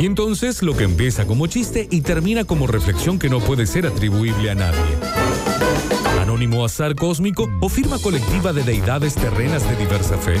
[0.00, 3.86] Y entonces lo que empieza como chiste y termina como reflexión que no puede ser
[3.86, 4.96] atribuible a nadie.
[6.22, 10.40] Anónimo azar cósmico o firma colectiva de deidades terrenas de diversa fe.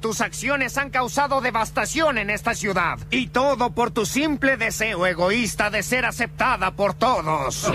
[0.00, 2.98] Tus acciones han causado devastación en esta ciudad.
[3.10, 7.70] Y todo por tu simple deseo egoísta de ser aceptada por todos.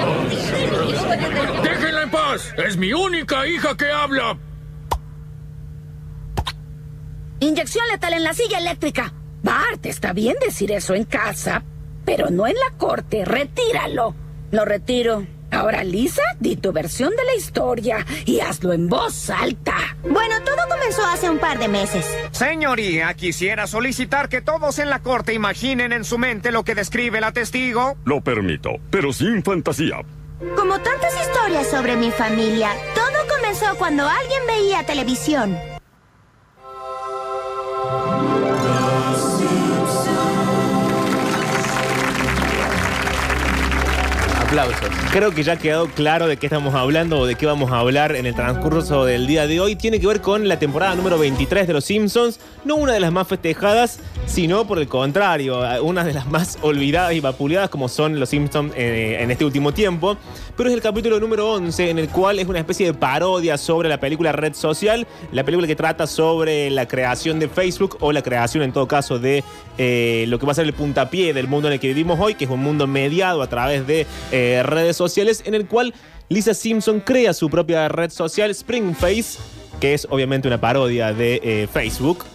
[1.64, 2.54] ¡Déjenla en paz!
[2.58, 4.38] ¡Es mi única hija que habla!
[7.40, 9.12] Inyección letal en la silla eléctrica.
[9.42, 11.64] Bart, está bien decir eso en casa,
[12.06, 13.26] pero no en la corte.
[13.26, 14.16] Retíralo.
[14.52, 15.26] Lo retiro.
[15.56, 19.76] Ahora, Lisa, di tu versión de la historia y hazlo en voz alta.
[20.04, 22.06] Bueno, todo comenzó hace un par de meses.
[22.32, 27.22] Señoría, quisiera solicitar que todos en la corte imaginen en su mente lo que describe
[27.22, 27.96] la testigo.
[28.04, 30.02] Lo permito, pero sin fantasía.
[30.58, 35.58] Como tantas historias sobre mi familia, todo comenzó cuando alguien veía televisión.
[45.12, 47.80] Creo que ya ha quedado claro de qué estamos hablando o de qué vamos a
[47.80, 49.76] hablar en el transcurso del día de hoy.
[49.76, 52.40] Tiene que ver con la temporada número 23 de Los Simpsons.
[52.64, 57.14] No una de las más festejadas, sino por el contrario, una de las más olvidadas
[57.14, 60.18] y vapuleadas como son Los Simpsons eh, en este último tiempo.
[60.58, 63.90] Pero es el capítulo número 11 en el cual es una especie de parodia sobre
[63.90, 68.22] la película Red Social, la película que trata sobre la creación de Facebook o la
[68.22, 69.44] creación en todo caso de
[69.78, 72.36] eh, lo que va a ser el puntapié del mundo en el que vivimos hoy,
[72.36, 75.94] que es un mundo mediado a través de eh, redes sociales en el cual
[76.30, 79.40] Lisa Simpson crea su propia red social, Springface,
[79.80, 82.26] que es obviamente una parodia de Facebook.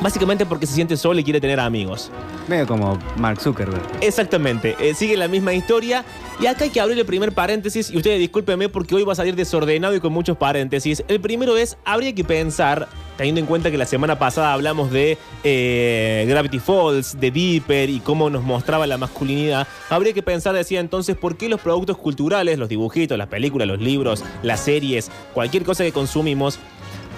[0.00, 2.10] Básicamente porque se siente sola y quiere tener amigos.
[2.48, 3.82] Medio como Mark Zuckerberg.
[4.00, 6.04] Exactamente, eh, sigue la misma historia.
[6.40, 7.90] Y acá hay que abrir el primer paréntesis.
[7.90, 11.04] Y ustedes discúlpenme porque hoy va a salir desordenado y con muchos paréntesis.
[11.06, 15.18] El primero es: habría que pensar, teniendo en cuenta que la semana pasada hablamos de
[15.44, 19.68] eh, Gravity Falls, de Deeper y cómo nos mostraba la masculinidad.
[19.90, 23.80] Habría que pensar, decía entonces, por qué los productos culturales, los dibujitos, las películas, los
[23.80, 26.58] libros, las series, cualquier cosa que consumimos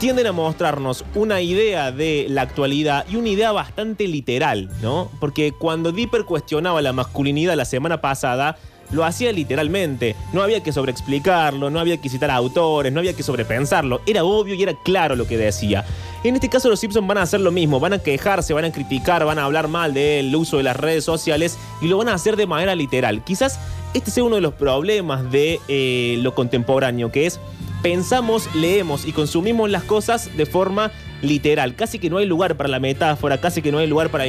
[0.02, 5.08] tienden a mostrarnos una idea de la actualidad y una idea bastante literal, ¿no?
[5.20, 8.56] Porque cuando Dipper cuestionaba la masculinidad la semana pasada,
[8.90, 10.16] lo hacía literalmente.
[10.32, 14.00] No había que sobreexplicarlo, no había que citar autores, no había que sobrepensarlo.
[14.04, 15.84] Era obvio y era claro lo que decía.
[16.24, 18.72] En este caso los Simpsons van a hacer lo mismo, van a quejarse, van a
[18.72, 22.14] criticar, van a hablar mal del uso de las redes sociales y lo van a
[22.14, 23.22] hacer de manera literal.
[23.22, 23.60] Quizás
[23.94, 27.38] este sea uno de los problemas de eh, lo contemporáneo, que es
[27.82, 31.74] pensamos, leemos y consumimos las cosas de forma literal.
[31.74, 34.24] Casi que no hay lugar para la metáfora, casi que no hay lugar para,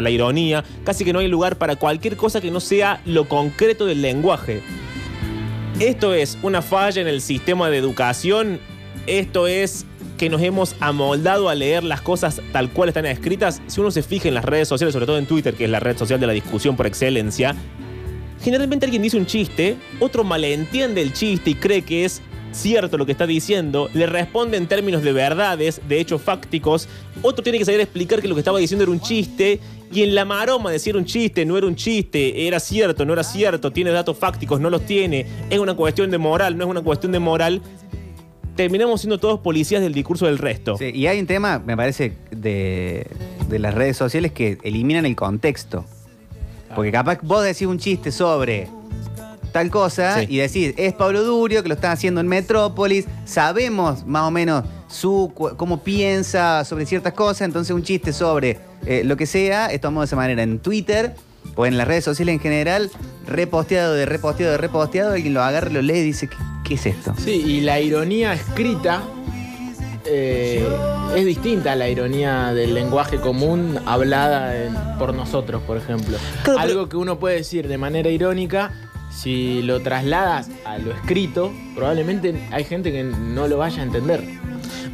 [0.00, 3.86] la ironía, casi que no hay lugar para cualquier cosa que no sea lo concreto
[3.86, 4.62] del lenguaje.
[5.78, 8.60] Esto es una falla en el sistema de educación,
[9.06, 9.86] esto es
[10.16, 13.60] que nos hemos amoldado a leer las cosas tal cual están escritas.
[13.66, 15.80] Si uno se fija en las redes sociales, sobre todo en Twitter, que es la
[15.80, 17.56] red social de la discusión por excelencia,
[18.40, 22.22] generalmente alguien dice un chiste, otro malentiende el chiste y cree que es
[22.54, 26.88] cierto lo que está diciendo, le responde en términos de verdades, de hechos fácticos,
[27.22, 29.60] otro tiene que salir a explicar que lo que estaba diciendo era un chiste,
[29.92, 33.22] y en la maroma decir un chiste, no era un chiste, era cierto, no era
[33.22, 36.82] cierto, tiene datos fácticos, no los tiene, es una cuestión de moral, no es una
[36.82, 37.62] cuestión de moral,
[38.56, 40.76] terminamos siendo todos policías del discurso del resto.
[40.80, 43.06] Y hay un tema, me parece, de,
[43.48, 45.84] de las redes sociales que eliminan el contexto.
[46.74, 48.68] Porque capaz vos decís un chiste sobre
[49.54, 50.26] tal cosa Sí.
[50.28, 54.64] y decís, es Pablo Durio que lo están haciendo en Metrópolis, sabemos más o menos
[54.88, 59.80] su cómo piensa sobre ciertas cosas, entonces un chiste sobre eh, lo que sea, es
[59.80, 61.14] tomado de esa manera en Twitter
[61.54, 62.90] o en las redes sociales en general,
[63.28, 66.36] reposteado de reposteado de reposteado, alguien lo agarra, lo lee y dice, ¿qué,
[66.66, 67.14] qué es esto?
[67.24, 69.04] Sí, y la ironía escrita
[70.04, 70.66] eh,
[71.14, 76.18] es distinta a la ironía del lenguaje común hablada en- por nosotros, por ejemplo.
[76.42, 78.72] Claro, pero- Algo que uno puede decir de manera irónica,
[79.14, 84.44] si lo trasladas a lo escrito, probablemente hay gente que no lo vaya a entender.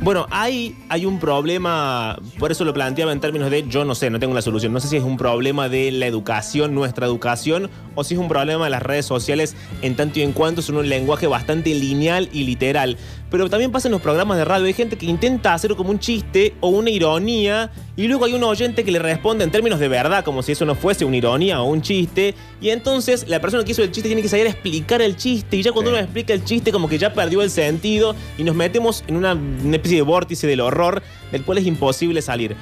[0.02, 0.74] Bueno, hay,
[1.04, 4.40] un problema, por eso lo planteaba en términos de yo no sé, no tengo la
[4.40, 4.72] solución.
[4.72, 8.28] No sé si es un problema de la educación, nuestra educación, o si es un
[8.28, 12.30] problema de las redes sociales en tanto y en cuanto son un lenguaje bastante lineal
[12.32, 12.96] y literal.
[13.30, 14.66] Pero también pasa en los programas de radio.
[14.66, 18.42] Hay gente que intenta hacer como un chiste o una ironía y luego hay un
[18.42, 21.60] oyente que le responde en términos de verdad, como si eso no fuese una ironía
[21.60, 22.34] o un chiste.
[22.60, 25.56] Y entonces la persona que hizo el chiste tiene que salir a explicar el chiste
[25.56, 25.94] y ya cuando Sí.
[25.96, 29.32] uno explica el chiste como que ya perdió el sentido y nos metemos en una,
[29.34, 32.56] una especie de vórtice del horror del cual es imposible salir.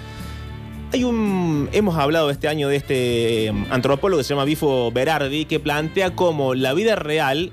[0.92, 1.68] Hay un.
[1.72, 6.14] Hemos hablado este año de este eh, antropólogo que se llama Bifo Berardi, que plantea
[6.14, 7.52] cómo la vida real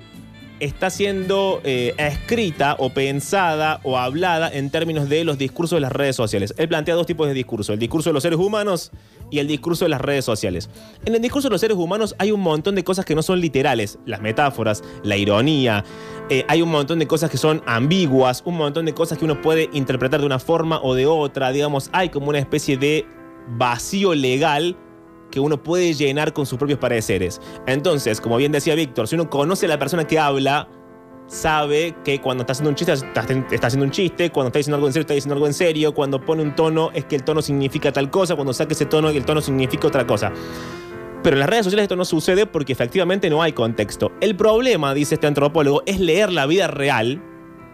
[0.60, 5.92] está siendo eh, escrita o pensada o hablada en términos de los discursos de las
[5.92, 6.54] redes sociales.
[6.58, 8.92] Él plantea dos tipos de discursos: el discurso de los seres humanos
[9.32, 10.70] y el discurso de las redes sociales.
[11.06, 13.42] En el discurso de los seres humanos hay un montón de cosas que no son
[13.42, 15.84] literales, las metáforas, la ironía,
[16.30, 19.42] eh, hay un montón de cosas que son ambiguas, un montón de cosas que uno
[19.42, 23.06] puede interpretar de una forma o de otra, digamos, hay como una especie de
[23.48, 24.78] vacío legal
[25.32, 27.42] que uno puede llenar con sus propios pareceres.
[27.68, 30.68] Entonces, como bien decía Víctor, si uno conoce a la persona que habla,
[31.28, 33.22] sabe que cuando está haciendo un chiste, está,
[33.68, 36.22] haciendo un chiste, cuando está diciendo algo en serio, está diciendo algo en serio, cuando
[36.22, 39.26] pone un tono, es que el tono significa tal cosa, cuando saca ese tono, el
[39.26, 40.32] tono significa otra cosa.
[41.24, 44.12] Pero en las redes sociales esto no sucede porque efectivamente no hay contexto.
[44.22, 47.22] El problema, dice este antropólogo, es leer la vida real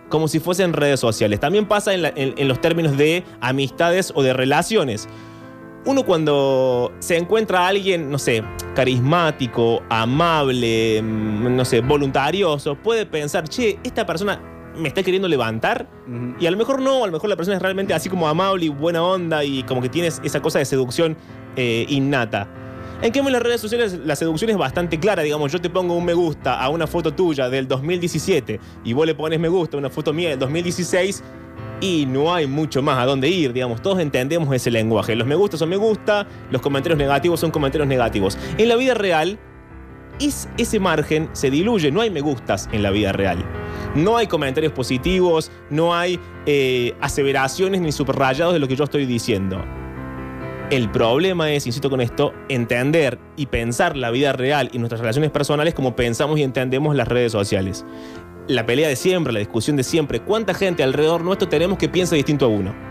[0.07, 1.39] como si fuesen redes sociales.
[1.41, 5.09] También pasa en los términos de amistades o de relaciones.
[5.83, 8.43] Uno cuando se encuentra a alguien, no sé,
[8.75, 14.39] carismático, amable, mm, no sé, voluntarioso, puede pensar, che, esta persona
[14.77, 15.87] me está queriendo levantar.
[16.39, 18.65] Y a lo mejor no, a lo mejor la persona es realmente así como amable
[18.65, 21.17] y buena onda y como que tienes esa cosa de seducción
[21.55, 22.47] eh, innata.
[23.01, 25.23] En cambio, en las redes sociales la seducción es bastante clara.
[25.23, 29.07] Digamos, yo te pongo un me gusta a una foto tuya del 2017 y vos
[29.07, 31.23] le pones me gusta a una foto mía del 2016
[31.81, 33.51] y no hay mucho más a dónde ir.
[33.51, 35.15] Digamos, todos entendemos ese lenguaje.
[35.15, 38.37] Los me gusta son me gusta, los comentarios negativos son comentarios negativos.
[38.57, 39.37] En la vida real,
[40.19, 41.91] es- ese margen se diluye.
[41.91, 43.43] No hay me gustas en la vida real.
[43.95, 49.05] No hay comentarios positivos, no hay eh, aseveraciones ni subrayados de lo que yo estoy
[49.05, 49.61] diciendo.
[50.69, 55.29] El problema es, insisto con esto, entender y pensar la vida real y nuestras relaciones
[55.29, 57.83] personales como pensamos y entendemos las redes sociales.
[58.47, 62.15] La pelea de siempre, la discusión de siempre, ¿cuánta gente alrededor nuestro tenemos que piensa
[62.15, 62.90] distinto a uno?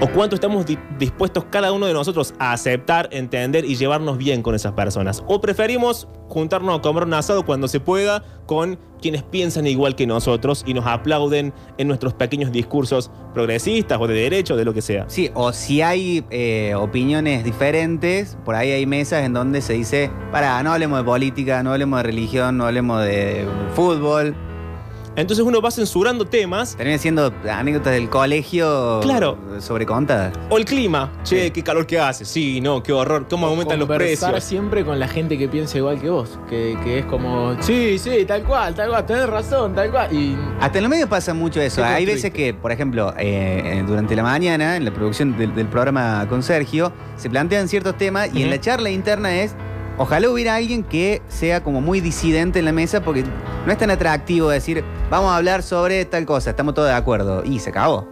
[0.00, 4.42] ¿O cuánto estamos di- dispuestos cada uno de nosotros a aceptar, entender y llevarnos bien
[4.42, 5.24] con esas personas?
[5.26, 10.06] ¿O preferimos juntarnos a comer un asado cuando se pueda con quienes piensan igual que
[10.06, 14.82] nosotros y nos aplauden en nuestros pequeños discursos progresistas o de derecho, de lo que
[14.82, 15.04] sea?
[15.08, 20.12] Sí, o si hay eh, opiniones diferentes, por ahí hay mesas en donde se dice,
[20.30, 24.36] para, no hablemos de política, no hablemos de religión, no hablemos de fútbol.
[25.18, 29.36] Entonces uno va censurando temas Termina siendo anécdotas del colegio Claro.
[29.58, 30.32] sobre contadas.
[30.48, 31.10] O el clima.
[31.24, 31.50] Che, Sí.
[31.50, 32.24] qué calor que hace.
[32.24, 33.26] Sí, no, qué horror.
[33.28, 34.48] ¿Cómo aumentan los Conversar precios?
[34.48, 36.38] siempre con la gente que piensa igual que vos.
[36.48, 40.12] Que, que es como, sí, sí, tal cual, tal cual, tenés razón, tal cual.
[40.14, 41.84] Y Hasta en los medios pasa mucho eso.
[41.84, 45.66] Hay veces que, por ejemplo, eh, eh, durante la mañana, en la producción del, del
[45.66, 49.54] programa con Sergio, se plantean ciertos temas y en la charla interna es,
[49.98, 53.24] ojalá hubiera alguien que sea como muy disidente en la mesa porque
[53.66, 57.44] no es tan atractivo decir, vamos a hablar sobre tal cosa, estamos todos de acuerdo.
[57.44, 58.08] Y se acabó.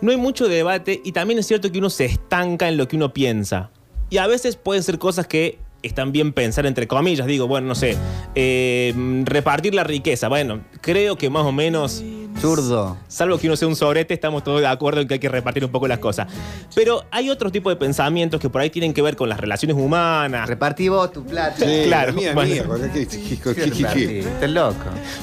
[0.00, 2.96] No hay mucho debate y también es cierto que uno se estanca en lo que
[2.96, 3.70] uno piensa.
[4.10, 7.26] Y a veces pueden ser cosas que están bien pensar entre comillas.
[7.26, 7.96] Digo, bueno, no sé,
[8.34, 10.28] eh, repartir la riqueza.
[10.28, 12.02] Bueno, creo que más o menos
[12.40, 12.96] Zurdo.
[13.08, 15.64] Salvo que uno sea un sobrete, estamos todos de acuerdo en que hay que repartir
[15.64, 16.28] un poco las cosas.
[16.74, 19.76] Pero hay otro tipo de pensamientos que por ahí tienen que ver con las relaciones
[19.76, 20.48] humanas.
[20.48, 21.56] Repartí vos tu plata.
[21.58, 22.50] Sí, Claro, Mía, bueno.
[22.54, 22.90] mía.
[22.92, 24.18] ¿qué- qué- qué- qué- qué- Repartí, qué?
[24.20, 24.76] Estás loco.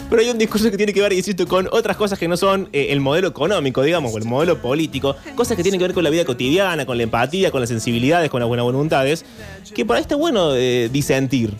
[0.09, 2.69] Pero hay un discurso que tiene que ver, insisto, con otras cosas que no son
[2.73, 5.15] eh, el modelo económico, digamos, o el modelo político.
[5.35, 8.29] Cosas que tienen que ver con la vida cotidiana, con la empatía, con las sensibilidades,
[8.29, 9.25] con las buenas voluntades.
[9.73, 11.53] Que por ahí está bueno eh, disentir.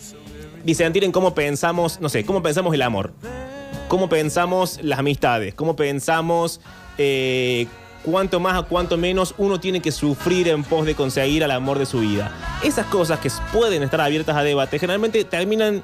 [0.64, 3.12] Disentir en cómo pensamos, no sé, cómo pensamos el amor.
[3.88, 5.54] Cómo pensamos las amistades.
[5.54, 6.60] Cómo pensamos
[6.98, 7.66] eh,
[8.02, 11.78] cuánto más o cuánto menos uno tiene que sufrir en pos de conseguir al amor
[11.78, 12.32] de su vida.
[12.62, 15.82] Esas cosas que pueden estar abiertas a debate generalmente terminan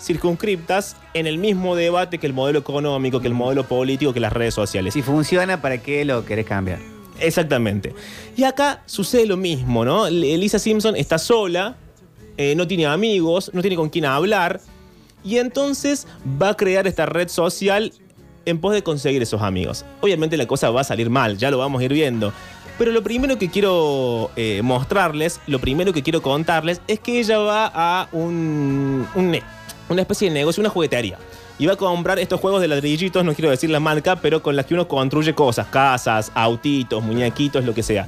[0.00, 4.32] circunscriptas en el mismo debate que el modelo económico, que el modelo político, que las
[4.32, 4.94] redes sociales.
[4.94, 6.78] Si funciona, ¿para qué lo querés cambiar?
[7.20, 7.94] Exactamente.
[8.36, 10.08] Y acá sucede lo mismo, ¿no?
[10.08, 11.76] Lisa Simpson está sola,
[12.36, 14.60] eh, no tiene amigos, no tiene con quién hablar,
[15.24, 16.06] y entonces
[16.40, 17.92] va a crear esta red social
[18.44, 19.84] en pos de conseguir esos amigos.
[20.00, 22.32] Obviamente la cosa va a salir mal, ya lo vamos a ir viendo.
[22.78, 27.38] Pero lo primero que quiero eh, mostrarles, lo primero que quiero contarles, es que ella
[27.38, 29.38] va a un, un
[29.88, 31.18] una especie de negocio, una juguetería.
[31.58, 34.54] Y va a comprar estos juegos de ladrillitos, no quiero decir la marca, pero con
[34.54, 38.06] las que uno construye cosas, casas, autitos, muñequitos, lo que sea.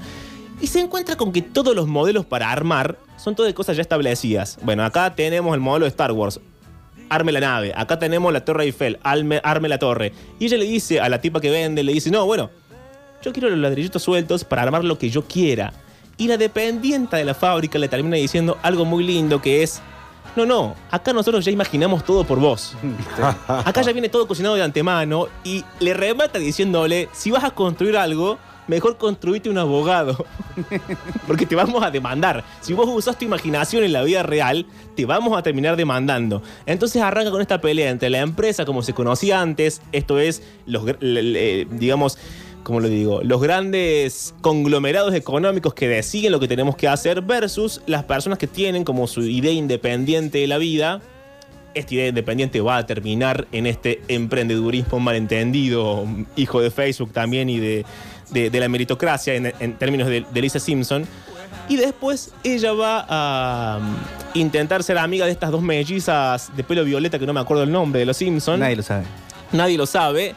[0.60, 4.58] Y se encuentra con que todos los modelos para armar son todas cosas ya establecidas.
[4.62, 6.38] Bueno, acá tenemos el modelo de Star Wars.
[7.10, 7.74] Arme la nave.
[7.76, 10.12] Acá tenemos la Torre Eiffel, arme, arme la torre.
[10.38, 12.50] Y ella le dice a la tipa que vende, le dice, no, bueno,
[13.22, 15.74] yo quiero los ladrillitos sueltos para armar lo que yo quiera.
[16.16, 19.82] Y la dependiente de la fábrica le termina diciendo algo muy lindo que es,
[20.36, 22.76] no, no, acá nosotros ya imaginamos todo por vos.
[23.48, 27.96] Acá ya viene todo cocinado de antemano y le remata diciéndole, si vas a construir
[27.96, 28.38] algo,
[28.70, 30.24] mejor construite un abogado.
[31.26, 32.44] Porque te vamos a demandar.
[32.60, 36.42] Si vos usás tu imaginación en la vida real, te vamos a terminar demandando.
[36.64, 40.84] Entonces arranca con esta pelea entre la empresa como se conocía antes, esto es, los,
[41.00, 42.16] digamos,
[42.62, 47.80] como lo digo, los grandes conglomerados económicos que deciden lo que tenemos que hacer versus
[47.86, 51.00] las personas que tienen como su idea independiente de la vida.
[51.74, 56.04] Esta idea independiente va a terminar en este emprendedurismo malentendido,
[56.36, 57.84] hijo de Facebook también y de,
[58.32, 61.06] de- de la meritocracia en, en términos de, de Lisa Simpson.
[61.68, 63.94] Y después ella va a um,
[64.34, 67.70] intentar ser amiga de estas dos mellizas de pelo violeta que no me acuerdo el
[67.70, 68.58] nombre de los Simpson.
[68.60, 69.04] Nadie lo sabe.
[69.52, 70.34] Nadie lo sabe.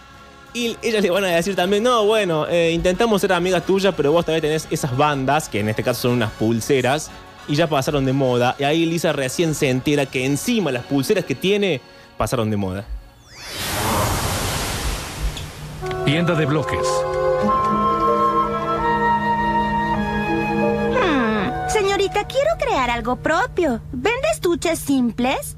[0.53, 4.11] Y ellas le van a decir también, no, bueno, eh, intentamos ser amigas tuyas, pero
[4.11, 7.09] vos también tenés esas bandas, que en este caso son unas pulseras,
[7.47, 8.55] y ya pasaron de moda.
[8.59, 11.81] Y ahí Lisa recién se entera que encima las pulseras que tiene
[12.17, 12.85] pasaron de moda.
[16.05, 16.85] Tienda de bloques.
[22.09, 23.81] Quiero crear algo propio.
[23.91, 25.55] ¿Vende estuches simples?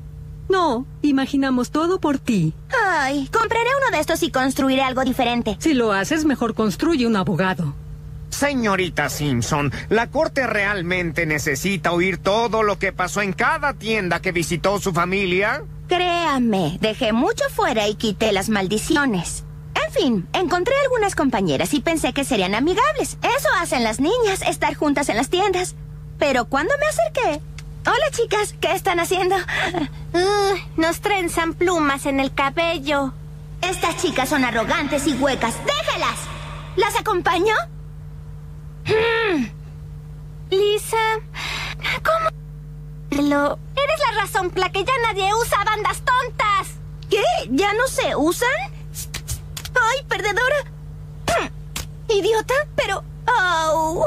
[0.48, 2.54] No, imaginamos todo por ti.
[2.86, 5.58] Ay, compraré uno de estos y construiré algo diferente.
[5.60, 7.74] Si lo haces, mejor construye un abogado.
[8.30, 14.32] Señorita Simpson, la corte realmente necesita oír todo lo que pasó en cada tienda que
[14.32, 15.64] visitó su familia.
[15.88, 19.46] Créame, dejé mucho fuera y quité las maldiciones.
[19.84, 23.18] En fin, encontré algunas compañeras y pensé que serían amigables.
[23.22, 25.76] Eso hacen las niñas, estar juntas en las tiendas.
[26.18, 27.42] Pero cuando me acerqué...
[27.88, 29.36] Hola chicas, ¿qué están haciendo?
[29.36, 33.14] Uh, nos trenzan plumas en el cabello.
[33.62, 35.56] Estas chicas son arrogantes y huecas.
[35.66, 36.20] ¡Déjelas!
[36.78, 37.54] ¿Las acompaño?
[38.86, 39.46] Hmm.
[40.50, 41.20] Lisa,
[42.04, 42.30] ¿cómo?
[43.30, 43.60] Lo...
[43.76, 46.76] Eres la razón por la que ya nadie usa bandas tontas.
[47.10, 47.24] ¿Qué?
[47.52, 48.50] ¿Ya no se usan?
[49.76, 50.56] ¡Ay, perdedora!
[51.28, 51.48] Hmm.
[52.10, 52.56] ¿Idiota?
[52.76, 53.04] Pero...
[53.28, 54.06] Oh.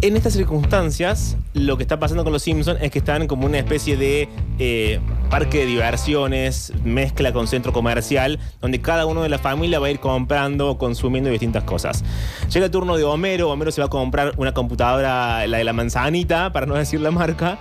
[0.00, 3.58] En estas circunstancias, lo que está pasando con los Simpsons es que están como una
[3.58, 4.28] especie de
[4.60, 9.88] eh, parque de diversiones, mezcla con centro comercial, donde cada uno de la familia va
[9.88, 12.04] a ir comprando o consumiendo distintas cosas.
[12.48, 15.72] Llega el turno de Homero, Homero se va a comprar una computadora, la de la
[15.72, 17.58] manzanita, para no decir la marca.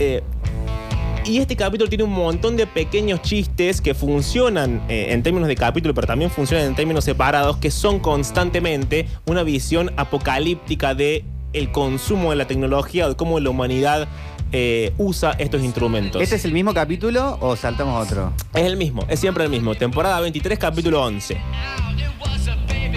[0.00, 0.24] eh,
[1.24, 5.56] y este capítulo tiene un montón de pequeños chistes que funcionan eh, en términos de
[5.56, 11.24] capítulo, pero también funcionan en términos separados, que son constantemente una visión apocalíptica de
[11.56, 14.08] el consumo de la tecnología o de cómo la humanidad
[14.52, 16.22] eh, usa estos instrumentos.
[16.22, 18.32] ¿Este es el mismo capítulo o saltamos otro?
[18.54, 19.74] Es el mismo, es siempre el mismo.
[19.74, 21.36] Temporada 23, capítulo 11.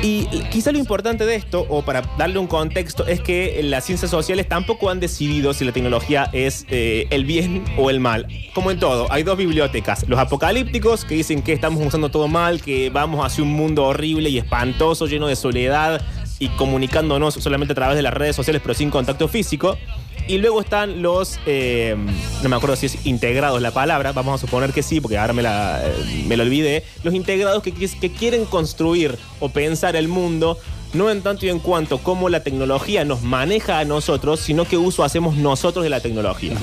[0.01, 4.09] Y quizá lo importante de esto, o para darle un contexto, es que las ciencias
[4.09, 8.27] sociales tampoco han decidido si la tecnología es eh, el bien o el mal.
[8.53, 10.07] Como en todo, hay dos bibliotecas.
[10.07, 14.29] Los apocalípticos, que dicen que estamos usando todo mal, que vamos hacia un mundo horrible
[14.29, 16.01] y espantoso, lleno de soledad
[16.39, 19.77] y comunicándonos solamente a través de las redes sociales, pero sin contacto físico.
[20.27, 21.95] Y luego están los, eh,
[22.43, 25.33] no me acuerdo si es integrados la palabra, vamos a suponer que sí, porque ahora
[25.33, 30.07] me la, eh, me la olvidé, los integrados que, que quieren construir o pensar el
[30.07, 30.59] mundo,
[30.93, 34.77] no en tanto y en cuanto cómo la tecnología nos maneja a nosotros, sino qué
[34.77, 36.53] uso hacemos nosotros de la tecnología.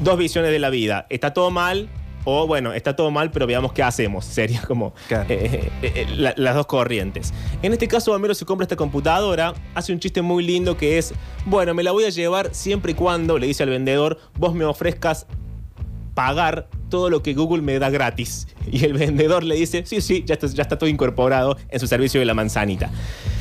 [0.00, 1.88] Dos visiones de la vida, está todo mal,
[2.30, 4.24] o bueno, está todo mal, pero veamos qué hacemos.
[4.40, 5.26] Sería como Claro.
[5.28, 7.32] eh, eh, eh, la- las dos corrientes.
[7.62, 11.12] En este caso, Homero se compra esta computadora, hace un chiste muy lindo que es,
[11.46, 14.64] bueno, me la voy a llevar siempre y cuando, le dice al vendedor, vos me
[14.64, 15.26] ofrezcas
[16.14, 18.46] pagar todo lo que Google me da gratis.
[18.72, 21.86] Y el vendedor le dice, sí, sí, ya está, ya está todo incorporado en su
[21.88, 22.90] servicio de la manzanita.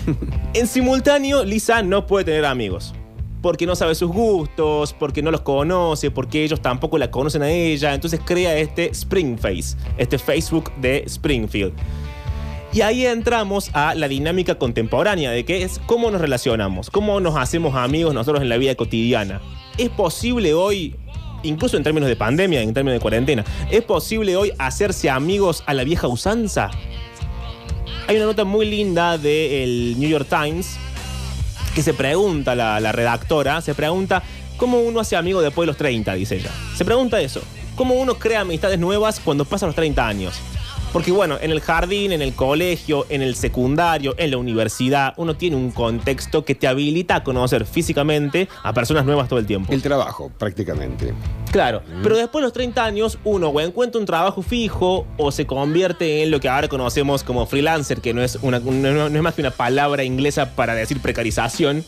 [0.53, 2.95] en simultáneo, Lisa no puede tener amigos.
[3.41, 7.49] Porque no sabe sus gustos, porque no los conoce, porque ellos tampoco la conocen a
[7.49, 7.93] ella.
[7.93, 11.73] Entonces crea este Springface, este Facebook de Springfield.
[12.71, 17.35] Y ahí entramos a la dinámica contemporánea de que es cómo nos relacionamos, cómo nos
[17.35, 19.41] hacemos amigos nosotros en la vida cotidiana.
[19.77, 20.95] ¿Es posible hoy,
[21.41, 25.73] incluso en términos de pandemia, en términos de cuarentena, es posible hoy hacerse amigos a
[25.73, 26.69] la vieja usanza?
[28.07, 30.77] Hay una nota muy linda del New York Times
[31.79, 34.21] que se pregunta, la, la redactora, se pregunta
[34.57, 36.51] cómo uno hace amigo después de los 30, dice ella.
[36.75, 37.41] Se pregunta eso,
[37.77, 40.41] cómo uno crea amistades nuevas cuando pasa los 30 años.
[40.91, 45.35] Porque bueno, en el jardín, en el colegio, en el secundario, en la universidad, uno
[45.35, 49.71] tiene un contexto que te habilita a conocer físicamente a personas nuevas todo el tiempo.
[49.71, 51.13] El trabajo, prácticamente.
[51.51, 55.45] Claro, pero después de los 30 años, uno o encuentra un trabajo fijo o se
[55.45, 59.21] convierte en lo que ahora conocemos como freelancer, que no es, una, no, no es
[59.21, 61.83] más que una palabra inglesa para decir precarización.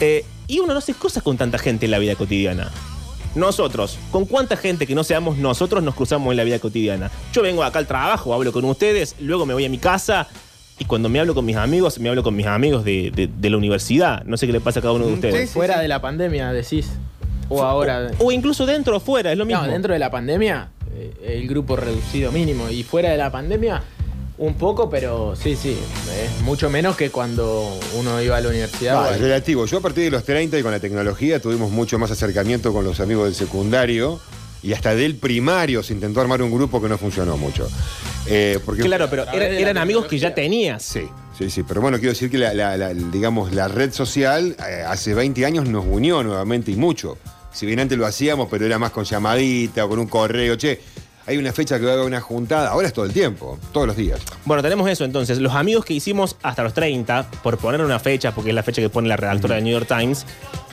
[0.00, 2.70] Eh, y uno no hace cosas con tanta gente en la vida cotidiana.
[3.38, 7.10] Nosotros, ¿con cuánta gente que no seamos nosotros nos cruzamos en la vida cotidiana?
[7.32, 10.26] Yo vengo acá al trabajo, hablo con ustedes, luego me voy a mi casa
[10.78, 13.50] y cuando me hablo con mis amigos, me hablo con mis amigos de, de- de
[13.50, 14.22] la universidad.
[14.24, 15.50] No sé qué le pasa a cada uno de ustedes.
[15.50, 16.88] Fuera de la pandemia, decís.
[17.48, 18.10] O ahora.
[18.18, 19.62] O incluso dentro o fuera, es lo mismo.
[19.62, 22.68] No, dentro de la pandemia, eh, el grupo reducido mínimo.
[22.70, 23.82] Y fuera de la pandemia,
[24.38, 25.76] un poco, pero sí, sí.
[26.22, 28.94] Es mucho menos que cuando uno iba a la universidad.
[28.94, 29.66] No, es relativo.
[29.66, 32.84] Yo a partir de los 30 y con la tecnología tuvimos mucho más acercamiento con
[32.84, 34.20] los amigos del secundario
[34.62, 37.68] y hasta del primario se intentó armar un grupo que no funcionó mucho.
[38.26, 40.82] Eh, porque, Claro, pero era- eran amigos que ya tenías.
[40.82, 41.62] Sí, sí, sí.
[41.62, 45.44] Pero bueno, quiero decir que la, la- la- digamos, la red social eh, hace 20
[45.46, 47.18] años nos unió nuevamente y mucho.
[47.52, 50.80] Si bien antes lo hacíamos, pero era más con llamadita o con un correo, che,
[51.28, 53.86] hay una fecha que va a haber una juntada, ahora es todo el tiempo, todos
[53.86, 54.18] los días.
[54.46, 55.38] Bueno, tenemos eso entonces.
[55.38, 58.80] Los amigos que hicimos hasta los 30, por poner una fecha, porque es la fecha
[58.80, 60.24] que pone la redactora del New York Times,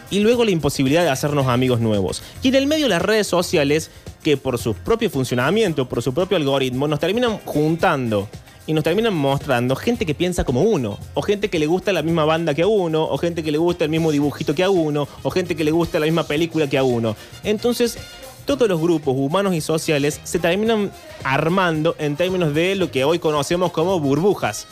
[0.09, 2.23] y luego la imposibilidad de hacernos amigos nuevos.
[2.41, 3.91] Y en el medio las redes sociales,
[4.23, 8.29] que por su propio funcionamiento, por su propio algoritmo, nos terminan juntando
[8.65, 12.01] y nos terminan mostrando gente que piensa como uno, o gente que le gusta la
[12.01, 14.69] misma banda que a uno, o gente que le gusta el mismo dibujito que a
[14.69, 17.17] uno, o gente que le gusta la misma película que a uno.
[17.43, 17.97] Entonces,
[18.45, 20.91] todos los grupos humanos y sociales se terminan
[21.23, 24.67] armando en términos de lo que hoy conocemos como burbujas.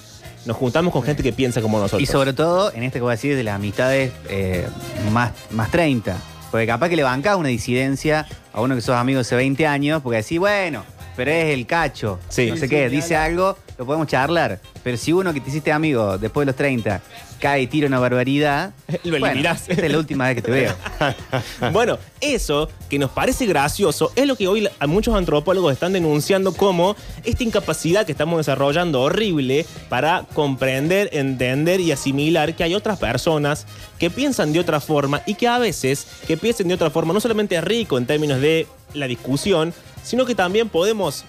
[0.45, 2.01] Nos juntamos con gente que piensa como nosotros.
[2.01, 4.67] Y sobre todo, en este que voy a decir, de las amistades eh,
[5.11, 6.17] más, más 30.
[6.51, 10.01] Porque capaz que le bancás una disidencia a uno que sos amigo hace 20 años,
[10.03, 10.83] porque decís, bueno,
[11.15, 12.19] pero es el cacho.
[12.29, 12.47] Sí.
[12.49, 14.59] No sé Sí, qué, sí, dice algo, lo podemos charlar.
[14.83, 17.01] Pero si uno que te hiciste amigo después de los 30
[17.39, 18.71] cae y tira una barbaridad,
[19.03, 19.67] Lo bueno, eliminás.
[19.67, 20.73] esta es la última vez que te veo.
[21.73, 26.53] Bueno, eso que nos parece gracioso es lo que hoy a muchos antropólogos están denunciando
[26.53, 32.97] como esta incapacidad que estamos desarrollando horrible para comprender, entender y asimilar que hay otras
[32.99, 33.65] personas
[33.99, 37.19] que piensan de otra forma y que a veces que piensen de otra forma no
[37.19, 39.73] solamente es rico en términos de la discusión,
[40.03, 41.23] sino que también podemos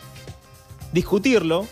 [0.93, 1.67] discutirlo.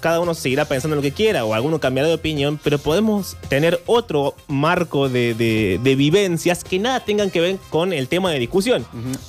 [0.00, 3.36] Cada uno seguirá pensando en lo que quiera o alguno cambiará de opinión, pero podemos
[3.48, 8.30] tener otro marco de, de- de vivencias que nada tengan que ver con el tema
[8.30, 8.86] de discusión.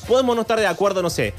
[0.07, 1.33] Podemos no estar de acuerdo, no sé,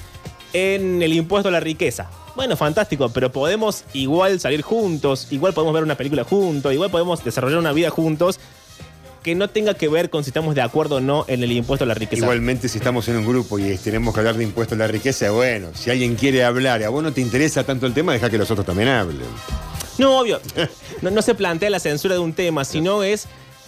[0.52, 2.10] en el impuesto a la riqueza.
[2.34, 7.22] Bueno, fantástico, pero podemos igual salir juntos, igual podemos ver una película juntos, igual podemos
[7.22, 8.40] desarrollar una vida juntos
[9.22, 11.84] que no tenga que ver con si estamos de acuerdo o no en el impuesto
[11.84, 12.22] a la riqueza.
[12.22, 15.30] Igualmente, si estamos en un grupo y tenemos que hablar de impuestos a la riqueza,
[15.30, 18.30] bueno, si alguien quiere hablar y a vos no te interesa tanto el tema, deja
[18.30, 19.20] que los otros también hablen.
[19.98, 20.40] No, obvio.
[21.02, 23.26] No, no se plantea la censura de un tema, sino es.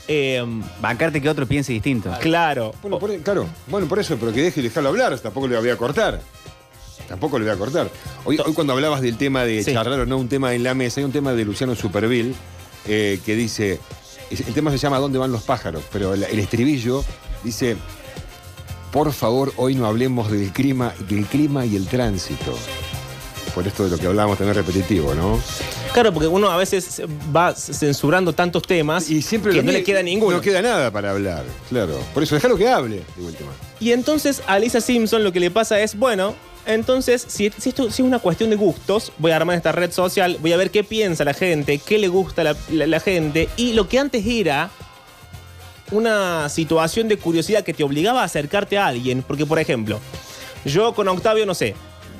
[0.08, 0.42] eh,
[0.80, 2.10] Bancarte que otro piense distinto.
[2.20, 2.74] claro.
[2.80, 5.68] Bueno, por, claro, bueno, por eso, pero que deje y dejarlo hablar, tampoco le voy
[5.70, 6.20] a cortar.
[7.08, 7.90] Tampoco le voy a cortar.
[8.24, 9.72] Hoy, hoy cuando hablabas del tema de Sí.
[9.74, 12.32] charlar o no un tema en la mesa, hay un tema de Luciano Superville
[12.86, 13.80] eh, que dice,
[14.32, 15.82] el tema se llama ¿Dónde van los pájaros?
[15.92, 17.04] Pero el, el estribillo
[17.44, 17.76] dice,
[18.92, 22.56] por favor, hoy no hablemos del clima, del clima y el tránsito.
[23.54, 25.38] Por esto de lo que hablábamos también repetitivo, ¿no?
[25.92, 27.02] Claro, porque uno a veces
[27.34, 30.36] va censurando tantos temas Y siempre que no le queda ninguno.
[30.36, 31.98] No queda nada para hablar, claro.
[32.14, 33.50] Por eso, déjalo que hable, digo el tema.
[33.78, 36.34] Y entonces a Lisa Simpson lo que le pasa es, bueno,
[36.66, 39.90] entonces si, si esto si es una cuestión de gustos, voy a armar esta red
[39.92, 43.00] social, voy a ver qué piensa la gente, qué le gusta a la, la- la
[43.00, 44.70] gente, y lo que antes era
[45.90, 50.00] una situación de curiosidad que te obligaba a acercarte a alguien, porque por ejemplo,
[50.64, 51.74] yo con Octavio, no sé,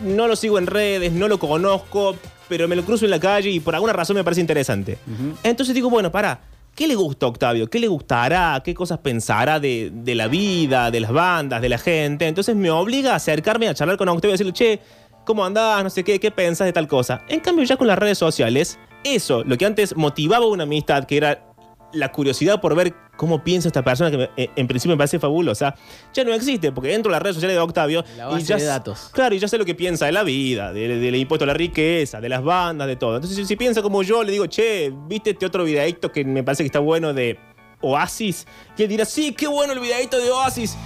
[0.04, 2.16] no lo sigo en redes, no lo conozco,
[2.48, 4.98] pero me lo cruzo en la calle y por alguna razón me parece interesante.
[5.42, 6.40] Entonces digo, bueno, para,
[6.74, 7.68] ¿qué le gusta a Octavio?
[7.68, 8.60] ¿Qué le gustará?
[8.64, 12.26] ¿Qué cosas pensará de, de la vida, de las bandas, de la gente?
[12.26, 14.80] Entonces me obliga a acercarme a charlar con Octavio y decirle, che,
[15.24, 15.82] ¿cómo andás?
[15.82, 17.22] No sé qué, ¿qué pensás de tal cosa?
[17.28, 21.16] En cambio, ya con las redes sociales, eso, lo que antes motivaba una amistad, que
[21.16, 21.51] era
[21.92, 25.18] la curiosidad por ver cómo piensa esta persona que me- eh, en principio me parece
[25.18, 25.74] fabulosa,
[26.14, 28.56] ya no existe, porque entro a las redes sociales de Octavio La base y ya
[28.56, 29.10] de datos.
[29.12, 31.54] Claro, y ya sé lo que piensa de la vida, de- del impuesto a la
[31.54, 33.16] riqueza, de las bandas, de todo.
[33.16, 36.42] Entonces, si, si piensa como yo, le digo, che, ¿viste este otro videíto que me
[36.42, 37.38] parece que está bueno de
[37.80, 38.46] Oasis?
[38.76, 40.76] Y él dirá, sí, qué bueno el videíto de Oasis.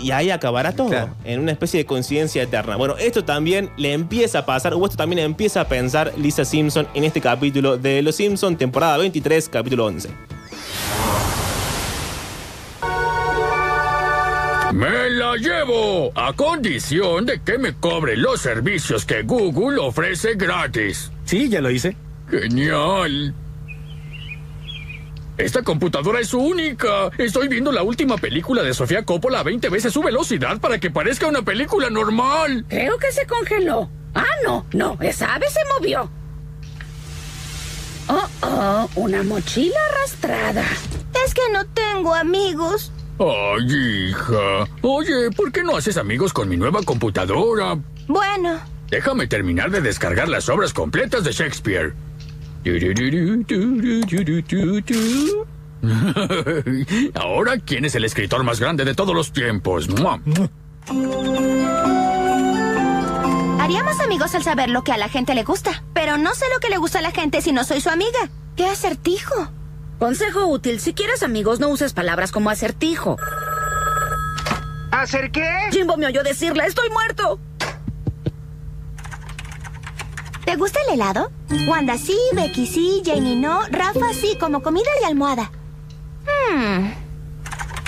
[0.00, 1.14] Y ahí acabará todo, Claro.
[1.24, 2.76] en una especie de coincidencia eterna.
[2.76, 6.86] Bueno, esto también le empieza a pasar, o esto también empieza a pensar Lisa Simpson
[6.94, 10.08] en este capítulo de Los Simpson, temporada 23, capítulo 11.
[14.72, 21.10] Me la llevo a condición de que me cobre los servicios que Google ofrece gratis.
[21.24, 21.96] Sí, ya lo hice.
[22.30, 23.34] Genial.
[25.38, 27.10] Esta computadora es única.
[27.16, 30.90] Estoy viendo la última película de Sofía Coppola a 20 veces su velocidad para que
[30.90, 32.64] parezca una película normal.
[32.68, 33.88] Creo que se congeló.
[34.14, 36.10] Ah, no, no, esa ave se movió.
[38.08, 40.64] Oh, oh, una mochila arrastrada.
[41.24, 42.90] Es que no tengo amigos.
[43.20, 44.68] Ay, hija.
[44.82, 47.78] Oye, ¿por qué no haces amigos con mi nueva computadora?
[48.08, 51.94] Bueno, Déjame terminar de descargar las obras completas de Shakespeare.
[57.14, 59.88] Ahora, ¿quién es el escritor más grande de todos los tiempos?
[63.60, 65.82] Haríamos amigos al saber lo que a la gente le gusta.
[65.94, 68.30] Pero no sé lo que le gusta a la gente si no soy su amiga.
[68.56, 69.52] ¿Qué acertijo?
[69.98, 73.16] Consejo útil, si quieres amigos, no uses palabras como acertijo.
[74.90, 75.48] ¿Hacer qué?
[75.70, 77.40] Jimbo me oyó decirla, estoy muerto.
[80.48, 81.30] ¿Te gusta el helado?
[81.68, 85.50] Wanda sí, Becky sí, Janie no, Rafa sí, como comida y almohada.
[86.24, 86.86] Hmm.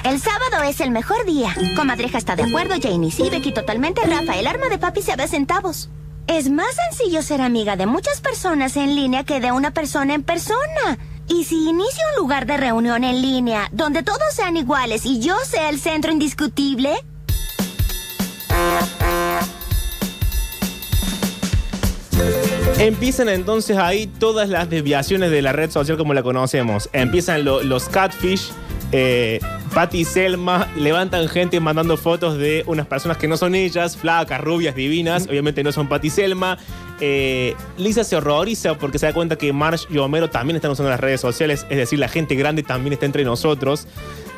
[0.05, 1.55] El sábado es el mejor día.
[1.75, 5.27] Comadreja está de acuerdo, Janie sí, Becky totalmente, Rafa, el arma de papi se da
[5.27, 5.89] centavos.
[6.27, 10.23] Es más sencillo ser amiga de muchas personas en línea que de una persona en
[10.23, 10.99] persona.
[11.29, 15.35] Y si inicio un lugar de reunión en línea donde todos sean iguales y yo
[15.47, 16.93] sea el centro indiscutible,
[22.81, 26.89] Empiezan entonces ahí todas las desviaciones de la red social como la conocemos.
[26.95, 28.51] Empiezan lo- los catfish.
[28.93, 29.39] Eh,
[29.75, 34.41] Patty y Selma levantan gente mandando fotos de unas personas que no son ellas, flacas,
[34.41, 35.27] rubias, divinas.
[35.29, 36.57] Obviamente no son Patty y Selma.
[37.01, 40.89] Eh, Lisa se horroriza porque se da cuenta que Marge y Homero también están usando
[40.91, 41.67] las redes sociales.
[41.69, 43.87] Es decir, la gente grande también está entre nosotros.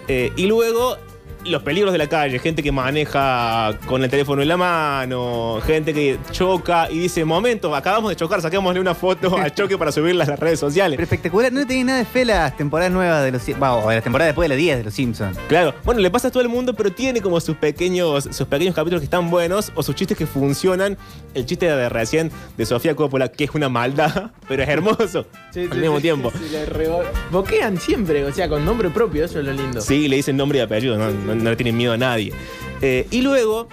[0.09, 0.99] Eh, y luego
[1.45, 5.93] los peligros de la calle, gente que maneja con el teléfono en la mano, gente
[5.93, 10.25] que choca y dice, momento, acabamos de chocar, saquémosle una foto al choque para subirla
[10.25, 10.97] a las redes sociales.
[10.97, 13.91] Pero espectacular, no tenés nada de fe las temporadas nuevas de los Sim- va, o
[13.91, 15.39] las temporadas después de las 10 de los Simpsons.
[15.49, 18.75] Claro, bueno, le pasa a todo el mundo, pero tiene como sus pequeños, sus pequeños
[18.75, 20.97] capítulos que están buenos o sus chistes que funcionan.
[21.35, 25.61] El chiste de recién de Sofía Coppola, que es una maldad, pero es hermoso Sí,
[25.63, 26.31] al sí, mismo sí, tiempo.
[26.31, 29.81] sí, sí, le rebo- Boquean siempre, o sea, con nombre propio, eso es lo lindo.
[29.81, 32.33] Sí, le dicen nombre y apellido, no, no- no le tienen miedo a nadie.
[32.81, 33.69] Eh, y luego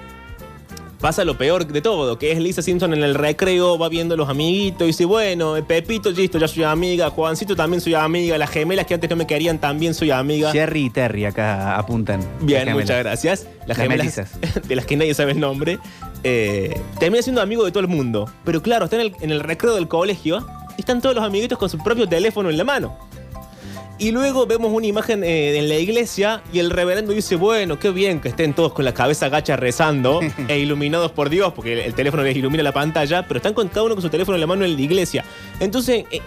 [1.00, 4.17] pasa lo peor de todo, que es Lisa Simpson en el recreo, va viendo a
[4.17, 8.38] los amiguitos y dice, bueno, eh, Pepito, listo, ya soy amiga, Juancito también soy amiga,
[8.38, 10.52] las gemelas que antes no me querían también soy amiga.
[10.52, 12.19] Jerry y Terry acá apuntan.
[12.41, 13.48] Bien, muchas gracias.
[13.65, 14.22] Las Las gemelas
[14.67, 15.80] de las que nadie sabe el nombre.
[16.26, 18.30] Eh, termina siendo amigo de todo el mundo.
[18.43, 20.45] Pero claro, está en el, en el recreo del colegio
[20.78, 22.98] y están todos los amiguitos con su propio teléfono en la mano.
[24.00, 27.92] Y luego vemos una imagen eh, en la iglesia y el reverendo dice, bueno, qué
[27.92, 31.80] bien que estén todos con la cabeza gacha rezando e iluminados por Dios, porque el,
[31.80, 34.42] el teléfono les ilumina la pantalla, pero están con cada uno con su teléfono en
[34.42, 35.26] la mano en la iglesia.
[35.60, 36.22] Entonces, eh,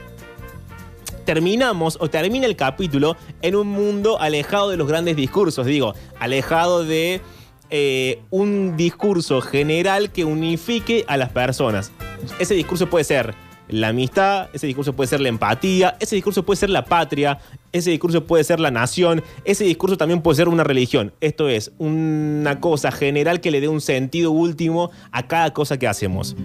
[1.25, 6.85] terminamos o termina el capítulo en un mundo alejado de los grandes discursos, digo, alejado
[6.85, 7.23] de
[7.71, 11.91] eh, un discurso general que unifique a las personas.
[12.39, 13.35] Ese discurso puede ser
[13.73, 17.39] la amistad, ese discurso puede ser la empatía, ese discurso puede ser la patria,
[17.73, 21.13] ese discurso puede ser la nación, ese discurso también puede ser una religión.
[21.21, 25.89] Esto es una cosa general que le dé un sentido último a cada cosa que
[25.89, 26.37] hacemos.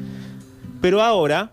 [0.79, 1.51] Pero ahora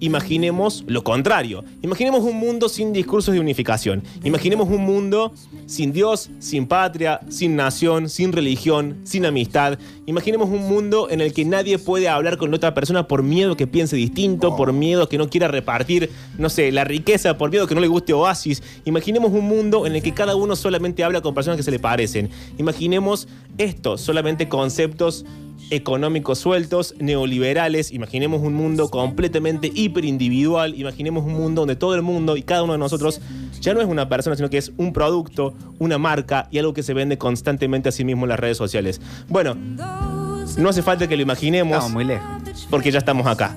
[0.00, 1.64] imaginemos lo contrario.
[1.82, 4.02] Imaginemos un mundo sin discursos de unificación.
[4.24, 5.32] Imaginemos un mundo
[5.66, 9.78] sin Dios, sin patria, sin nación, sin religión, sin amistad.
[10.06, 13.66] Imaginemos un mundo en el que nadie puede hablar con otra persona por miedo que
[13.66, 17.74] piense distinto, por miedo que no quiera repartir, no sé, la riqueza, por miedo que
[17.74, 18.62] no le guste Oasis.
[18.84, 21.78] Imaginemos un mundo en el que cada uno solamente habla con personas que se le
[21.78, 22.30] parecen.
[22.58, 23.28] Imaginemos
[23.58, 25.24] esto, solamente conceptos
[25.70, 27.92] económicos sueltos, neoliberales.
[27.92, 30.74] Imaginemos un mundo completamente hiperindividual.
[30.78, 33.20] Imaginemos un mundo donde todo el mundo y cada uno de nosotros
[33.60, 36.82] ya no es una persona, sino que es un producto, una marca y algo que
[36.82, 39.00] se vende constantemente a sí mismo en las redes sociales.
[39.28, 41.90] Bueno, no hace falta que lo imaginemos.
[41.90, 42.26] Muy lejos.
[42.70, 43.56] Porque ya estamos acá.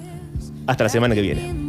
[0.67, 1.68] Hasta la semana que viene.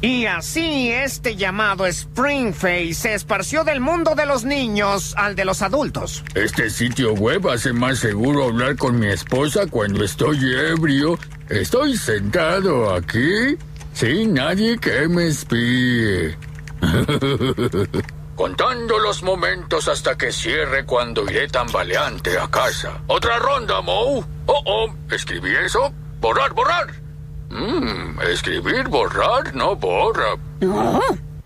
[0.00, 5.60] Y así este llamado Springface se esparció del mundo de los niños al de los
[5.60, 6.22] adultos.
[6.34, 11.18] Este sitio web hace más seguro hablar con mi esposa cuando estoy ebrio.
[11.48, 13.56] Estoy sentado aquí
[13.92, 16.38] sin nadie que me espíe.
[18.36, 23.02] Contando los momentos hasta que cierre cuando iré tambaleante a casa.
[23.08, 24.22] Otra ronda, Moe.
[24.46, 25.92] Oh, oh, ¿escribí eso?
[26.20, 27.07] Borrar, borrar.
[27.50, 30.36] Mmm, escribir, borrar, no borra.
[30.60, 31.00] No,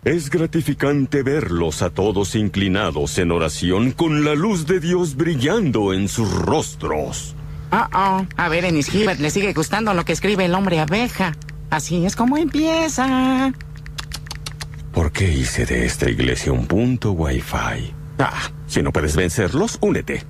[0.05, 6.09] Es gratificante verlos a todos inclinados en oración con la luz de Dios brillando en
[6.09, 7.37] sus rostros.
[7.71, 8.27] Oh, oh.
[8.37, 11.33] A ver, en Hibbert le sigue gustando lo que escribe el hombre abeja.
[11.71, 13.53] Así es como empieza.
[14.93, 17.95] ¿Por qué hice de esta iglesia un punto Wi-Fi?
[18.19, 20.25] Ah, si no puedes vencerlos, únete.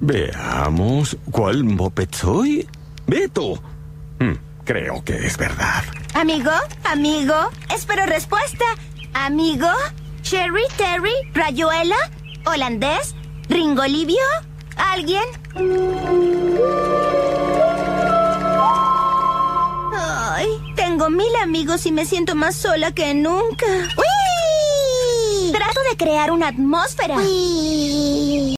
[0.00, 2.68] Veamos, ¿cuál moped soy?
[3.06, 3.62] Beto.
[4.18, 5.84] Hmm, creo que es verdad.
[6.14, 6.50] Amigo,
[6.84, 7.34] amigo,
[7.74, 8.64] espero respuesta.
[9.12, 9.68] Amigo,
[10.22, 11.96] Cherry, Terry, Rayuela,
[12.46, 13.14] Holandés,
[13.48, 14.22] Ringolivio,
[14.76, 15.24] ¿alguien?
[19.96, 23.66] Ay, tengo mil amigos y me siento más sola que nunca.
[23.66, 25.52] ¡Uy!
[25.52, 27.16] Trato de crear una atmósfera.